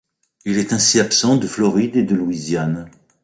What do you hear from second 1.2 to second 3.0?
de Floride et de Louisiane.